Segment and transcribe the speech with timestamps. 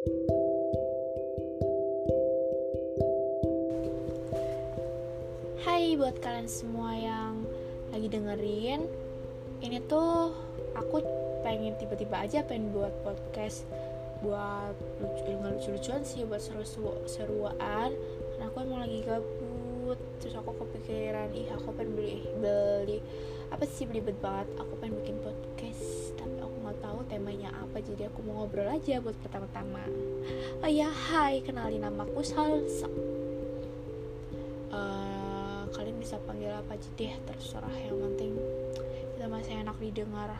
[0.00, 0.16] Hai
[6.00, 7.44] buat kalian semua yang
[7.92, 8.88] lagi dengerin
[9.60, 10.32] Ini tuh
[10.72, 11.04] aku
[11.44, 13.68] pengen tiba-tiba aja pengen buat podcast
[14.24, 14.72] Buat
[15.04, 17.92] lucu-lucuan sih buat seru-seruan.
[17.92, 23.04] Karena aku emang lagi gabut Terus aku kepikiran ih aku pengen beli beli
[23.50, 24.46] apa sih belibet banget.
[24.62, 29.02] Aku pengen bikin podcast tapi aku nggak tahu temanya apa jadi aku mau ngobrol aja
[29.02, 29.82] buat pertama-tama.
[30.62, 32.86] Oh ya hai kenalin namaku Salsa
[34.70, 38.38] uh, kalian bisa panggil apa aja deh terserah yang penting.
[39.18, 40.30] Kita masih enak didengar.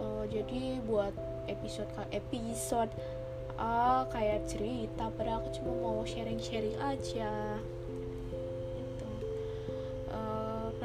[0.00, 1.12] Uh, jadi buat
[1.48, 2.92] episode episode
[3.56, 7.60] uh, kayak cerita padahal aku cuma mau sharing-sharing aja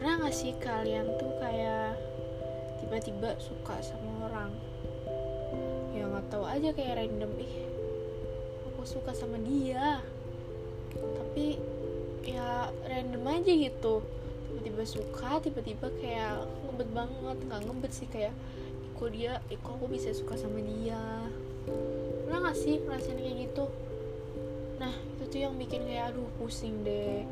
[0.05, 1.97] pernah gak sih kalian tuh kayak
[2.77, 4.53] tiba-tiba suka sama orang?
[5.97, 7.33] Ya nggak tahu aja kayak random.
[7.41, 7.65] Ih
[8.69, 10.05] aku suka sama dia.
[10.93, 11.57] Tapi
[12.21, 14.05] ya random aja gitu.
[14.45, 17.37] Tiba-tiba suka tiba-tiba kayak ngebet banget.
[17.49, 18.37] Nggak ngebet sih kayak
[19.01, 21.01] kok dia kok aku bisa suka sama dia?
[22.29, 23.65] Pernah gak sih ngerasain kayak gitu?
[24.77, 27.25] Nah itu tuh yang bikin kayak aduh pusing deh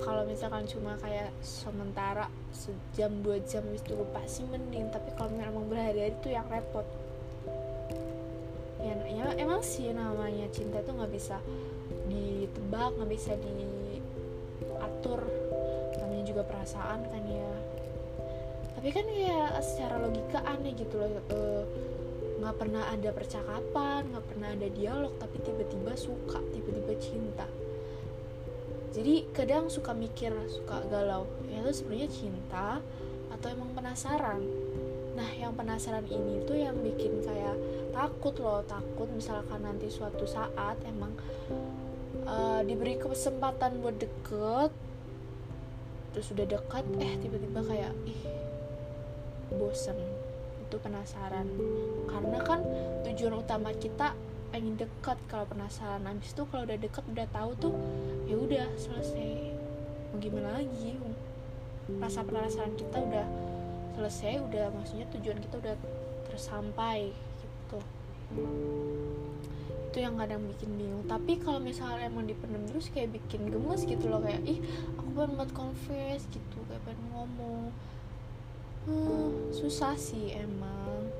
[0.00, 4.88] kalau misalkan cuma kayak sementara sejam dua jam itu lupa sih mending.
[4.90, 6.84] Tapi kalau memang berhari-hari itu yang repot.
[8.80, 11.36] Ya, ya emang sih namanya cinta tuh nggak bisa
[12.08, 15.20] ditebak nggak bisa diatur.
[16.00, 17.52] Namanya juga perasaan kan ya.
[18.80, 21.64] Tapi kan ya secara logika aneh gitu loh uh,
[22.40, 27.44] nggak pernah ada percakapan nggak pernah ada dialog tapi tiba-tiba suka tiba-tiba cinta
[28.90, 31.30] jadi kadang suka mikir suka galau.
[31.46, 32.82] Ya itu sebenarnya cinta
[33.30, 34.42] atau emang penasaran.
[35.14, 37.54] Nah yang penasaran ini tuh yang bikin kayak
[37.94, 38.66] takut loh.
[38.66, 41.14] Takut misalkan nanti suatu saat emang
[42.26, 44.70] uh, diberi kesempatan buat deket
[46.10, 48.22] terus udah dekat eh tiba-tiba kayak ih
[49.54, 49.94] bosen.
[50.66, 51.46] Itu penasaran.
[52.10, 52.66] Karena kan
[53.06, 54.18] tujuan utama kita
[54.50, 57.74] pengen dekat kalau penasaran habis itu kalau udah deket udah tahu tuh
[58.26, 59.54] ya udah selesai.
[60.10, 60.98] Mau gimana lagi?
[62.02, 63.26] Rasa penasaran kita udah
[63.94, 65.74] selesai udah maksudnya tujuan kita udah
[66.30, 67.78] tersampai gitu.
[69.90, 71.06] Itu yang kadang bikin bingung.
[71.06, 74.58] Tapi kalau misalnya emang dipendam terus kayak bikin gemes gitu loh kayak ih
[74.98, 77.70] aku pengen buat confess gitu kayak pengen ngomong.
[78.88, 81.10] Hmm, susah sih emang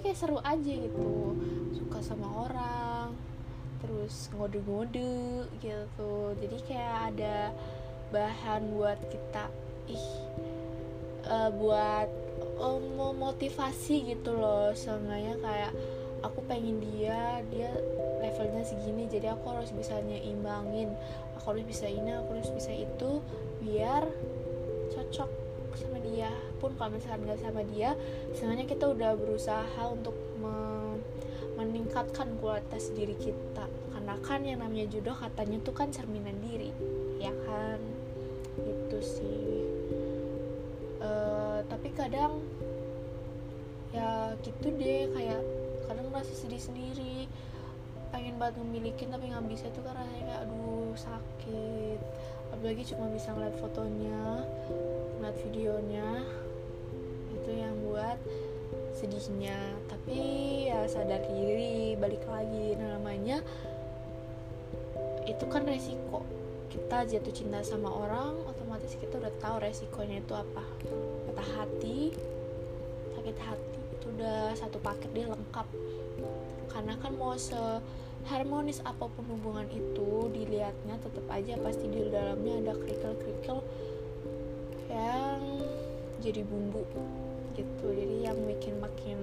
[0.00, 1.36] tapi kayak seru aja gitu.
[1.76, 3.12] Suka sama orang
[3.84, 6.12] terus ngode-ngode gitu.
[6.40, 7.52] Jadi kayak ada
[8.08, 9.52] bahan buat kita
[9.92, 10.08] ih
[11.28, 12.08] uh, buat
[12.64, 14.72] um, motivasi gitu loh.
[14.72, 15.72] Seenggaknya kayak
[16.24, 17.68] aku pengen dia dia
[18.24, 20.96] levelnya segini jadi aku harus bisa nyimbangin
[21.36, 23.20] aku harus bisa ini aku harus bisa itu
[23.64, 24.08] biar
[24.96, 25.39] cocok
[25.78, 26.30] sama dia.
[26.58, 27.94] Pun kalau misalkan nggak sama dia
[28.34, 30.56] sebenarnya kita udah berusaha untuk me
[31.58, 33.68] meningkatkan kualitas diri kita.
[33.92, 36.72] Karena kan yang namanya jodoh katanya tuh kan cerminan diri
[37.20, 37.78] ya kan?
[38.56, 39.68] Itu sih.
[41.00, 42.40] Uh, tapi kadang
[43.90, 45.42] ya gitu deh kayak
[45.84, 47.28] kadang merasa sedih sendiri.
[48.10, 52.00] Pengen banget memiliki tapi nggak bisa tuh kan rasanya kayak aduh sakit
[52.50, 54.44] apalagi cuma bisa ngeliat fotonya
[55.20, 56.08] ngeliat videonya.
[57.36, 58.18] Itu yang buat
[58.96, 59.56] sedihnya.
[59.92, 60.18] Tapi
[60.72, 62.74] ya sadar diri balik lagi.
[62.80, 63.44] Nah, namanya
[65.28, 66.24] itu kan resiko.
[66.72, 70.64] Kita jatuh cinta sama orang otomatis kita udah tahu resikonya itu apa.
[71.28, 72.14] Patah hati
[73.18, 73.79] sakit hati
[74.16, 75.66] udah satu paket dia lengkap.
[76.70, 77.58] Karena kan mau se
[78.28, 83.58] harmonis apa pun hubungan itu dilihatnya tetap aja pasti di dalamnya ada kerikil-kerikil
[84.92, 85.40] yang
[86.20, 86.84] jadi bumbu
[87.56, 87.86] gitu.
[87.88, 89.18] Jadi yang bikin makin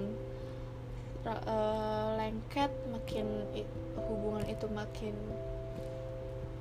[1.26, 3.26] uh, lengket makin
[3.94, 5.14] hubungan itu makin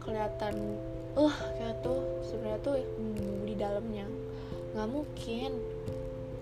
[0.03, 0.55] kelihatan
[1.17, 4.05] uh kayak tuh sebenarnya tuh hmm, di dalamnya.
[4.77, 5.51] Nggak mungkin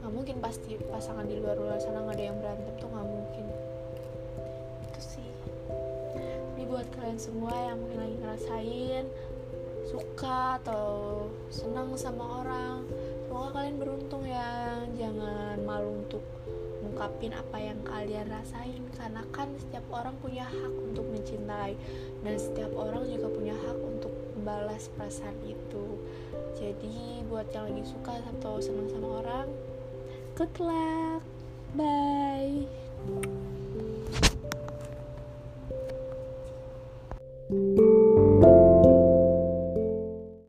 [0.05, 3.45] nggak mungkin pasti pasangan di luar luar sana nggak ada yang berantem tuh nggak mungkin.
[6.65, 9.05] Buat kalian semua yang mungkin lagi ngerasain
[9.87, 12.83] suka atau senang sama orang
[13.25, 14.83] semoga kalian beruntung ya.
[14.99, 16.19] Jangan malu untuk
[16.83, 21.79] ungkapin apa yang kalian rasain karena kan setiap orang punya hak untuk mencintai
[22.21, 25.97] dan setiap orang juga punya hak untuk membalas perasaan itu.
[26.59, 29.47] Jadi buat yang lagi suka atau senang sama orang
[30.35, 31.34] good luck